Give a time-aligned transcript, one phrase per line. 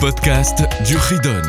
[0.00, 1.42] podcast du Ridon.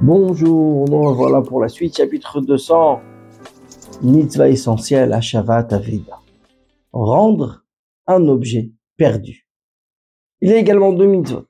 [0.00, 3.02] Bonjour, voilà pour la suite, chapitre 200.
[4.00, 6.18] Mitzvah essentielle à Shavat Aveda.
[6.92, 7.66] Rendre
[8.06, 9.46] un objet perdu.
[10.40, 11.46] Il y a également deux mitzvot.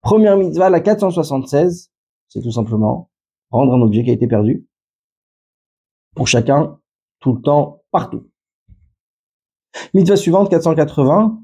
[0.00, 1.90] Première mitzvah, la 476,
[2.28, 3.11] c'est tout simplement
[3.52, 4.66] rendre un objet qui a été perdu.
[6.16, 6.80] Pour chacun,
[7.20, 8.28] tout le temps, partout.
[9.94, 11.40] Mitzvah suivante, 480,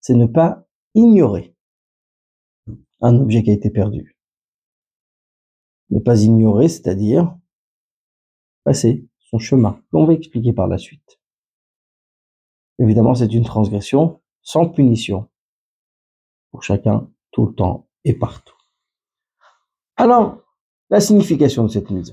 [0.00, 1.54] c'est ne pas ignorer
[3.00, 4.16] un objet qui a été perdu
[5.90, 7.36] ne pas ignorer, c'est-à-dire
[8.64, 11.20] passer son chemin, qu'on va expliquer par la suite.
[12.78, 15.28] Évidemment, c'est une transgression sans punition
[16.50, 18.56] pour chacun, tout le temps et partout.
[19.96, 20.42] Alors,
[20.90, 22.12] la signification de cette mise.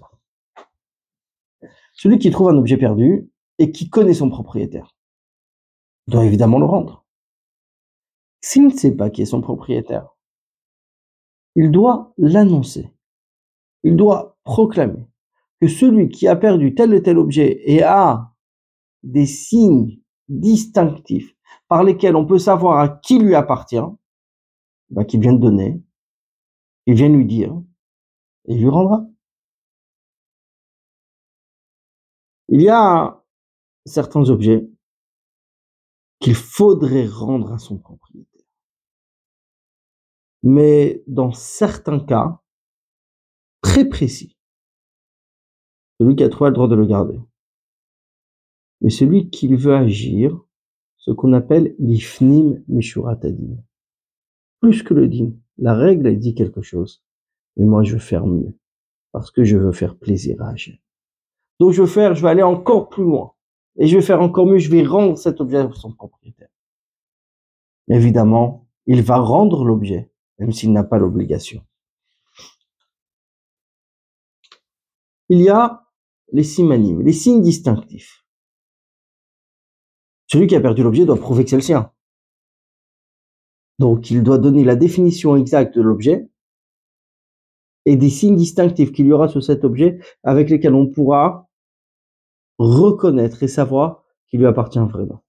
[1.93, 4.95] Celui qui trouve un objet perdu et qui connaît son propriétaire
[6.07, 7.05] doit évidemment le rendre.
[8.41, 10.09] S'il ne sait pas qui est son propriétaire,
[11.55, 12.93] il doit l'annoncer
[13.83, 15.05] il doit proclamer
[15.61, 18.33] que celui qui a perdu tel et tel objet et a
[19.03, 19.99] des signes
[20.29, 21.35] distinctifs
[21.67, 23.83] par lesquels on peut savoir à qui lui appartient,
[24.89, 25.81] bah, qu'il vient de donner,
[26.85, 27.53] il vient lui dire,
[28.45, 29.05] et il lui rendra.
[32.49, 33.23] Il y a
[33.85, 34.69] certains objets
[36.19, 38.45] qu'il faudrait rendre à son propriétaire.
[40.43, 42.41] Mais dans certains cas,
[43.61, 44.37] très précis.
[45.99, 47.19] Celui qui a trouvé le droit de le garder.
[48.81, 50.37] Mais celui qui veut agir,
[50.97, 53.57] ce qu'on appelle l'ifnim mishuratadin.
[54.59, 55.33] Plus que le din.
[55.57, 57.02] La règle, dit quelque chose.
[57.57, 58.57] Mais moi, je veux faire mieux.
[59.11, 60.75] Parce que je veux faire plaisir à Hachem.
[61.59, 63.33] Donc, je veux faire, je vais aller encore plus loin.
[63.77, 66.49] Et je vais faire encore mieux, je vais rendre cet objet à son propriétaire.
[67.89, 71.63] Évidemment, il va rendre l'objet, même s'il n'a pas l'obligation.
[75.33, 75.89] il y a
[76.31, 78.23] les simanim, les signes distinctifs.
[80.27, 81.91] Celui qui a perdu l'objet doit prouver que c'est le sien.
[83.79, 86.29] Donc, il doit donner la définition exacte de l'objet
[87.85, 91.49] et des signes distinctifs qu'il y aura sur cet objet avec lesquels on pourra
[92.57, 95.23] reconnaître et savoir qu'il lui appartient vraiment.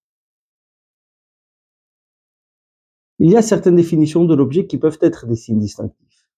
[3.19, 6.29] Il y a certaines définitions de l'objet qui peuvent être des signes distinctifs.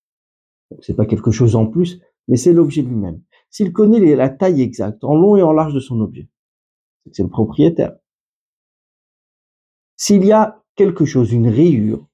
[0.81, 5.05] C'est pas quelque chose en plus, mais c'est l'objet lui-même s'il connaît la taille exacte,
[5.05, 6.29] en long et en large de son objet,
[7.13, 7.97] c'est le propriétaire.
[9.97, 12.07] S'il y a quelque chose, une rayure,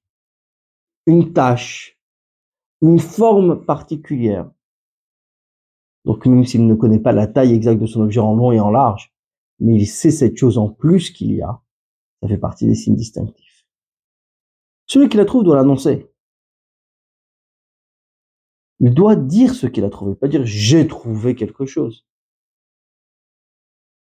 [1.06, 1.98] une tache,
[2.82, 4.50] une forme particulière,
[6.04, 8.60] donc même s'il ne connaît pas la taille exacte de son objet en long et
[8.60, 9.14] en large,
[9.60, 11.62] mais il sait cette chose en plus qu'il y a,
[12.20, 13.66] ça fait partie des signes distinctifs.
[14.86, 16.08] Celui qui la trouve doit l'annoncer.
[18.80, 22.04] Il doit dire ce qu'il a trouvé, pas dire j'ai trouvé quelque chose.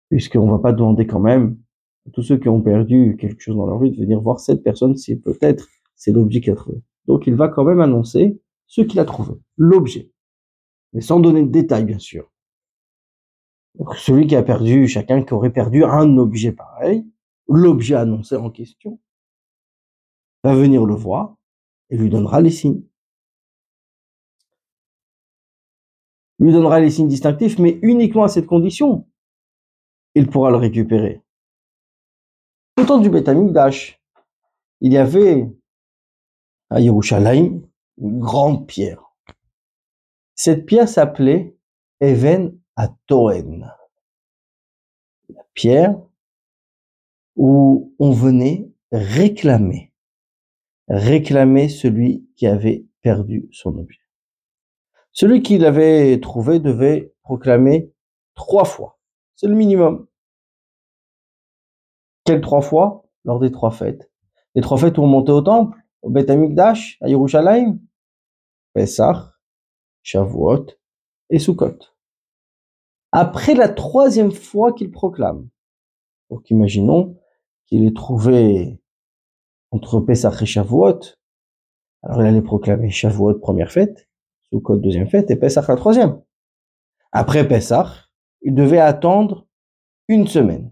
[0.10, 1.58] Puisqu'on va pas demander quand même
[2.08, 4.64] à tous ceux qui ont perdu quelque chose dans leur vie de venir voir cette
[4.64, 6.82] personne si peut-être c'est l'objet qu'il a trouvé.
[7.08, 8.40] Donc il va quand même annoncer
[8.74, 10.12] ce qu'il a trouvé, l'objet.
[10.94, 12.32] Mais sans donner de détails, bien sûr.
[13.98, 17.06] Celui qui a perdu, chacun qui aurait perdu un objet pareil,
[17.48, 19.00] l'objet annoncé en question,
[20.44, 21.36] va venir le voir
[21.92, 22.84] et lui donnera les signes.
[26.40, 29.08] lui donnera les signes distinctifs, mais uniquement à cette condition.
[30.16, 31.22] Il pourra le récupérer.
[32.78, 33.30] Au temps du Beth
[34.82, 35.48] il y avait
[36.70, 37.62] à Yerushalayim
[37.98, 39.14] une grande pierre.
[40.36, 41.56] Cette pierre s'appelait
[42.02, 43.72] Even Atoen.
[45.30, 45.96] La pierre
[47.36, 49.92] où on venait réclamer,
[50.88, 54.00] réclamer celui qui avait perdu son objet.
[55.12, 57.92] Celui qui l'avait trouvé devait proclamer
[58.36, 59.00] trois fois.
[59.36, 60.08] C'est le minimum.
[62.26, 63.06] Quelles trois fois?
[63.26, 64.12] Lors des trois fêtes.
[64.56, 67.80] Les trois fêtes où on montait au temple, au Beth Amikdash, à Yerushalayim,
[68.74, 69.18] Pesach,
[70.02, 70.66] Shavuot
[71.30, 71.78] et Sukkot.
[73.12, 75.50] Après la troisième fois qu'il proclame,
[76.30, 77.18] donc imaginons
[77.66, 78.82] qu'il ait trouvé
[79.72, 81.00] entre Pesach et Shavuot,
[82.02, 84.10] alors il allait proclamer Shavuot première fête,
[84.62, 86.22] code deuxième fête, et Pessah la troisième.
[87.12, 87.88] Après Pessah,
[88.42, 89.48] il devait attendre
[90.08, 90.72] une semaine.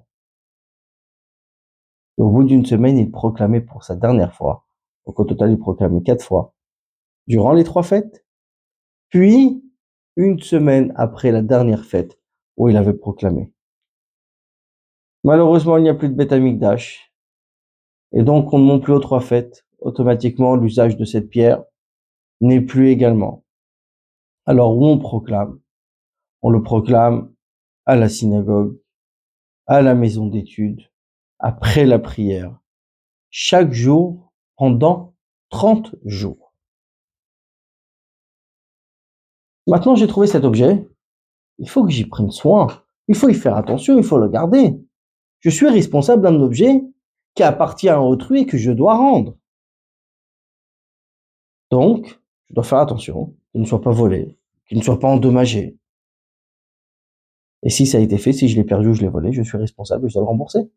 [2.17, 4.65] au bout d'une semaine, il proclamait pour sa dernière fois.
[5.05, 6.53] Donc au total, il proclamait quatre fois
[7.27, 8.25] durant les trois fêtes.
[9.09, 9.63] Puis,
[10.15, 12.19] une semaine après la dernière fête
[12.57, 13.53] où il avait proclamé.
[15.23, 17.13] Malheureusement, il n'y a plus de Beth Amikdash.
[18.11, 19.65] Et donc, on ne monte plus aux trois fêtes.
[19.79, 21.63] Automatiquement, l'usage de cette pierre
[22.41, 23.45] n'est plus également.
[24.45, 25.59] Alors, où on proclame?
[26.41, 27.31] On le proclame
[27.85, 28.79] à la synagogue,
[29.67, 30.89] à la maison d'études,
[31.39, 32.59] après la prière,
[33.29, 35.15] chaque jour pendant
[35.49, 36.40] 30 jours.
[39.71, 40.85] Maintenant, j'ai trouvé cet objet.
[41.57, 42.67] Il faut que j'y prenne soin.
[43.07, 43.97] Il faut y faire attention.
[43.97, 44.77] Il faut le garder.
[45.39, 46.83] Je suis responsable d'un objet
[47.35, 49.37] qui appartient à autrui et que je dois rendre.
[51.69, 52.19] Donc,
[52.49, 54.37] je dois faire attention qu'il ne soit pas volé,
[54.67, 55.77] qu'il ne soit pas endommagé.
[57.63, 59.41] Et si ça a été fait, si je l'ai perdu ou je l'ai volé, je
[59.41, 60.69] suis responsable et je dois le rembourser.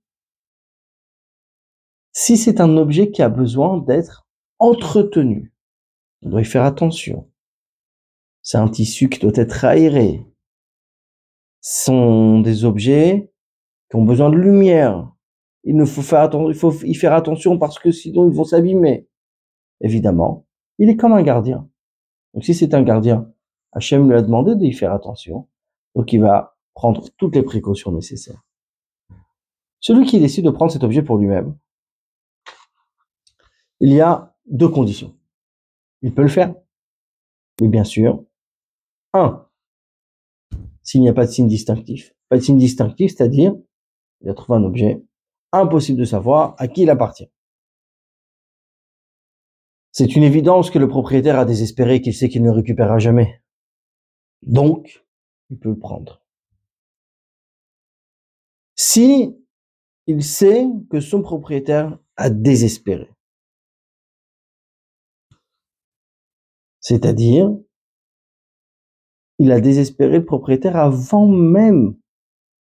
[2.12, 4.28] Si c'est un objet qui a besoin d'être
[4.60, 5.52] entretenu,
[6.22, 7.28] on doit y faire attention.
[8.44, 10.22] C'est un tissu qui doit être aéré.
[11.62, 13.32] Ce sont des objets
[13.88, 15.10] qui ont besoin de lumière.
[15.64, 19.08] Il faut faire il faut y faire attention parce que sinon ils vont s'abîmer.
[19.80, 20.46] Évidemment,
[20.78, 21.70] il est comme un gardien.
[22.34, 23.32] Donc si c'est un gardien,
[23.72, 25.48] Hachem lui a demandé d'y faire attention.
[25.94, 28.42] Donc il va prendre toutes les précautions nécessaires.
[29.80, 31.56] Celui qui décide de prendre cet objet pour lui-même,
[33.80, 35.16] il y a deux conditions.
[36.02, 36.54] Il peut le faire,
[37.62, 38.22] mais bien sûr,
[39.14, 39.48] un,
[40.82, 42.14] s'il n'y a pas de signe distinctif.
[42.28, 43.54] Pas de signe distinctif, c'est-à-dire,
[44.20, 45.02] il a trouvé un objet,
[45.52, 47.30] impossible de savoir à qui il appartient.
[49.92, 53.40] C'est une évidence que le propriétaire a désespéré qu'il sait qu'il ne récupérera jamais.
[54.42, 55.06] Donc,
[55.50, 56.20] il peut le prendre.
[58.74, 59.36] Si
[60.06, 63.08] il sait que son propriétaire a désespéré,
[66.80, 67.56] c'est-à-dire,
[69.38, 71.96] il a désespéré le propriétaire avant même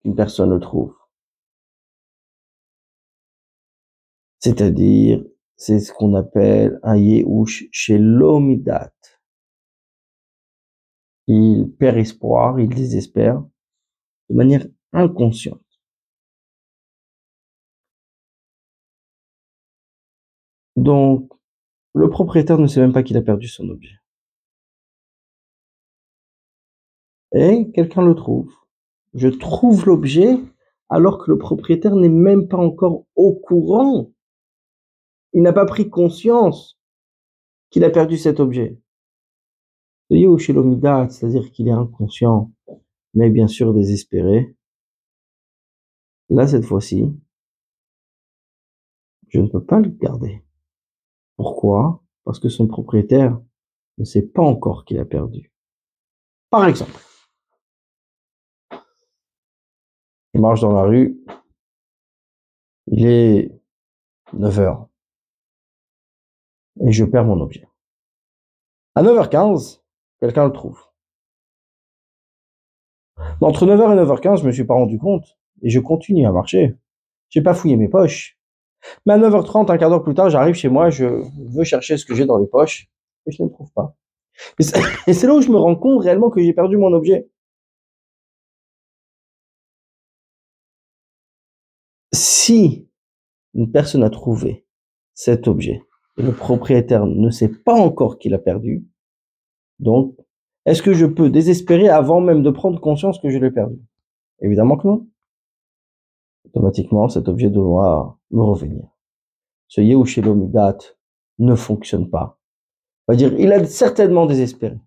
[0.02, 0.96] qu'une personne le trouve.
[4.40, 5.24] C'est-à-dire,
[5.58, 8.94] c'est ce qu'on appelle un Yehush chez l'Omidat.
[11.28, 13.44] Il perd espoir, il désespère
[14.30, 15.62] de manière inconsciente.
[20.76, 21.30] Donc,
[21.94, 24.00] le propriétaire ne sait même pas qu'il a perdu son objet.
[27.34, 28.52] Et quelqu'un le trouve.
[29.14, 30.38] Je trouve l'objet
[30.90, 34.12] alors que le propriétaire n'est même pas encore au courant
[35.34, 36.80] il n'a pas pris conscience
[37.70, 38.80] qu'il a perdu cet objet.
[40.10, 42.52] C'est-à-dire qu'il est inconscient,
[43.14, 44.56] mais bien sûr désespéré.
[46.30, 47.06] Là, cette fois-ci,
[49.28, 50.44] je ne peux pas le garder.
[51.36, 52.04] Pourquoi?
[52.24, 53.40] Parce que son propriétaire
[54.00, 55.52] ne sait pas encore qu'il a perdu.
[56.50, 57.00] Par exemple,
[60.40, 61.20] je marche dans la rue,
[62.88, 63.52] il est
[64.32, 64.88] 9 heures
[66.82, 67.68] et je perds mon objet.
[68.96, 69.82] À 9h15,
[70.22, 70.82] quelqu'un le trouve.
[73.42, 76.78] Entre 9h et 9h15, je me suis pas rendu compte et je continue à marcher.
[77.28, 78.40] J'ai pas fouillé mes poches.
[79.06, 81.22] Mais à 9h30, un quart d'heure plus tard, j'arrive chez moi, je
[81.54, 82.88] veux chercher ce que j'ai dans les poches
[83.26, 83.94] et je ne le trouve pas.
[85.06, 87.28] Et c'est là où je me rends compte réellement que j'ai perdu mon objet.
[92.32, 92.88] Si
[93.56, 94.68] une personne a trouvé
[95.16, 95.82] cet objet
[96.16, 98.86] le propriétaire ne sait pas encore qu'il a perdu.
[99.80, 100.16] Donc,
[100.68, 103.82] est-ce que je peux désespérer avant même de prendre conscience que je l'ai perdu?
[104.42, 105.08] Évidemment que non.
[106.46, 108.84] Automatiquement, cet objet doit me revenir.
[109.68, 110.78] Ce Yehushelomidat
[111.40, 112.38] ne fonctionne pas.
[113.08, 114.78] On va dire, il a certainement désespéré.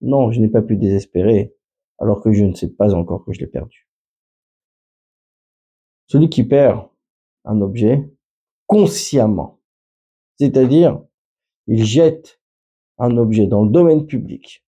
[0.00, 1.54] Non, je n'ai pas pu désespérer
[2.00, 3.86] alors que je ne sais pas encore que je l'ai perdu.
[6.06, 6.88] Celui qui perd
[7.44, 8.08] un objet
[8.66, 9.62] consciemment
[10.42, 11.00] c'est-à-dire,
[11.68, 12.40] il jette
[12.98, 14.64] un objet dans le domaine public.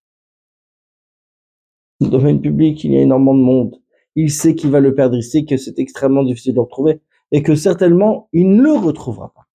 [1.99, 3.83] Dans le domaine public, il y a énormément de monde.
[4.14, 7.00] Il sait qu'il va le perdre, il sait que c'est extrêmement difficile de le retrouver
[7.33, 9.49] et que certainement il ne le retrouvera pas.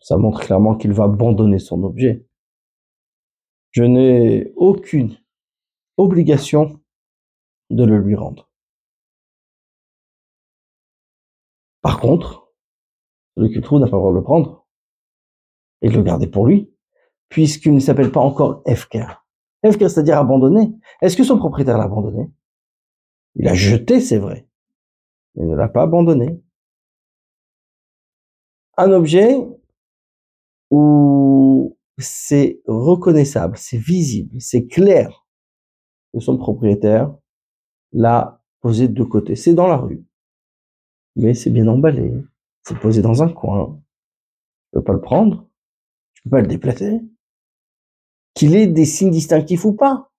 [0.00, 2.26] Ça montre clairement qu'il va abandonner son objet.
[3.70, 5.16] Je n'ai aucune
[5.96, 6.80] obligation
[7.70, 8.51] de le lui rendre.
[11.82, 12.52] Par contre,
[13.36, 14.66] celui qui le trouve n'a pas le droit de le prendre
[15.82, 16.72] et de le garder pour lui,
[17.28, 19.06] puisqu'il ne s'appelle pas encore Efker.
[19.62, 20.72] Efker, c'est-à-dire abandonné.
[21.00, 22.30] Est-ce que son propriétaire l'a abandonné?
[23.34, 24.48] Il a jeté, c'est vrai,
[25.34, 26.42] il ne l'a pas abandonné.
[28.76, 29.36] Un objet
[30.70, 35.26] où c'est reconnaissable, c'est visible, c'est clair
[36.12, 37.14] que son propriétaire
[37.92, 39.34] l'a posé de côté.
[39.34, 40.04] C'est dans la rue,
[41.16, 42.12] mais c'est bien emballé,
[42.62, 43.80] c'est posé dans un coin.
[44.64, 45.48] Tu peux pas le prendre,
[46.14, 47.00] tu peux pas le déplacer.
[48.34, 50.10] Qu'il ait des signes distinctifs ou pas.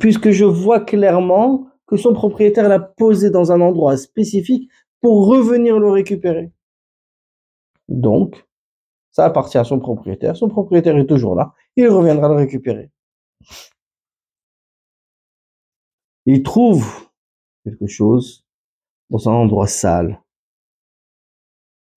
[0.00, 5.78] puisque je vois clairement que son propriétaire l'a posé dans un endroit spécifique pour revenir
[5.78, 6.50] le récupérer.
[7.88, 8.46] Donc,
[9.10, 10.36] ça appartient à son propriétaire.
[10.36, 11.52] Son propriétaire est toujours là.
[11.76, 12.90] Il reviendra le récupérer.
[16.26, 17.10] Il trouve
[17.64, 18.43] quelque chose
[19.10, 20.20] dans un endroit sale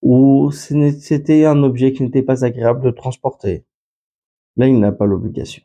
[0.02, 3.66] où c'était un objet qui n'était pas agréable de transporter.
[4.56, 5.64] Là, il n'a pas l'obligation.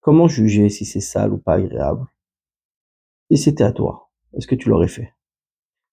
[0.00, 2.06] Comment juger si c'est sale ou pas agréable?
[3.30, 5.12] Si c'était à toi, est-ce que tu l'aurais fait?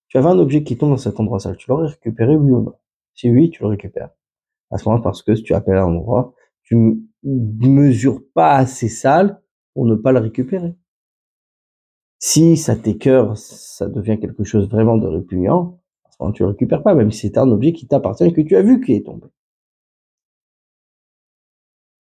[0.08, 2.62] Tu avais un objet qui tombe dans cet endroit sale, tu l'aurais récupéré oui ou
[2.62, 2.75] non?
[3.15, 4.12] Si oui, tu le récupères.
[4.70, 8.89] À ce moment parce que si tu appelles un endroit, tu ne mesures pas assez
[8.89, 9.42] sale
[9.74, 10.75] pour ne pas le récupérer.
[12.25, 15.82] Si ça t'écœure, ça devient quelque chose vraiment de répugnant,
[16.34, 18.62] tu le récupères pas, même si c'est un objet qui t'appartient et que tu as
[18.62, 19.27] vu qui est tombé.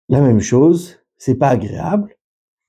[0.08, 2.16] La même chose, c'est pas agréable.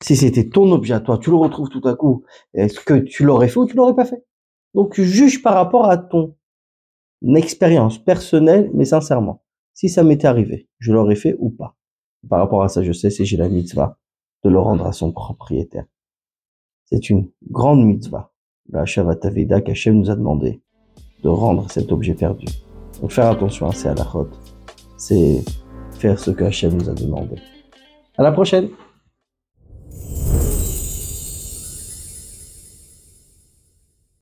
[0.01, 2.23] Si c'était ton objet à toi, tu le retrouves tout à coup,
[2.55, 4.25] est-ce que tu l'aurais fait ou tu l'aurais pas fait?
[4.73, 6.35] Donc juge par rapport à ton
[7.35, 9.43] expérience personnelle, mais sincèrement.
[9.75, 11.75] Si ça m'était arrivé, je l'aurais fait ou pas?
[12.27, 13.99] Par rapport à ça, je sais si j'ai la mitzvah
[14.43, 15.85] de le rendre à son propriétaire.
[16.85, 18.31] C'est une grande mitzvah,
[18.69, 20.61] la Shavataveda qu'Hachem nous a demandé
[21.23, 22.45] de rendre cet objet perdu.
[23.01, 24.29] Donc faire attention à ces halachot,
[24.97, 25.43] c'est
[25.97, 27.35] faire ce que Hachem nous a demandé.
[28.17, 28.69] À la prochaine